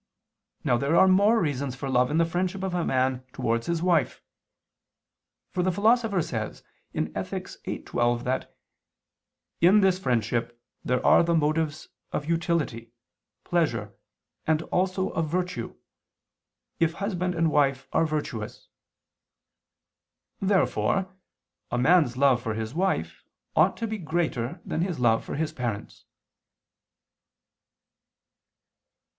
[0.63, 3.83] Now there are more reasons for love in the friendship of a man towards his
[3.83, 4.23] wife.
[5.51, 6.63] For the Philosopher says
[6.95, 7.47] (Ethic.
[7.63, 8.57] viii, 12) that
[9.59, 12.91] "in this friendship there are the motives of utility,
[13.43, 13.93] pleasure,
[14.47, 15.75] and also of virtue,
[16.79, 18.69] if husband and wife are virtuous."
[20.41, 21.13] Therefore
[21.69, 23.23] a man's love for his wife
[23.55, 26.05] ought to be greater than his love for his parents.